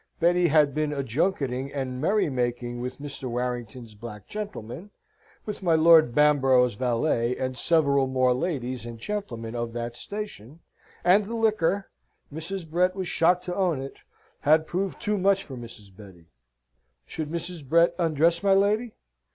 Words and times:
Betty 0.19 0.47
had 0.47 0.73
been 0.73 0.91
a 0.91 1.03
junketing 1.03 1.71
and 1.71 2.01
merry 2.01 2.27
making 2.27 2.81
with 2.81 2.97
Mr. 2.97 3.25
Warrington's 3.29 3.93
black 3.93 4.25
gentleman, 4.27 4.89
with 5.45 5.61
my 5.61 5.75
Lord 5.75 6.15
Bamborough's 6.15 6.73
valet, 6.73 7.37
and 7.37 7.55
several 7.55 8.07
more 8.07 8.33
ladies 8.33 8.83
and 8.83 8.97
gentlemen 8.97 9.53
of 9.53 9.73
that 9.73 9.95
station, 9.95 10.61
and 11.03 11.25
the 11.27 11.35
liquor 11.35 11.91
Mrs. 12.33 12.67
Brett 12.67 12.95
was 12.95 13.07
shocked 13.09 13.45
to 13.45 13.55
own 13.55 13.79
it 13.79 13.97
had 14.39 14.65
proved 14.65 14.99
too 14.99 15.19
much 15.19 15.43
for 15.43 15.55
Mrs. 15.55 15.95
Betty. 15.95 16.25
Should 17.05 17.29
Mrs. 17.29 17.63
Brett 17.63 17.93
undress 17.99 18.41
my 18.41 18.55
lady? 18.55 18.93